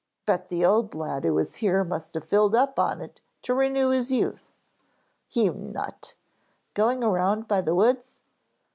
[0.25, 3.91] Bet the old lad who was here must have filled up on it to renew
[3.91, 4.51] his youth."
[5.29, 6.15] "You nut.
[6.73, 8.19] Going around by the woods?"